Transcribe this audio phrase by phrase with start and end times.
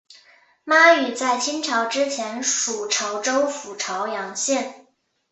[0.63, 4.87] 妈屿在清朝之前属潮州府潮阳县。